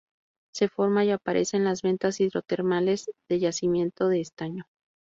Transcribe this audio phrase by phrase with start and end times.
[0.51, 4.63] Se forma y aparece en las vetas hidrotermales de yacimientos de estaño.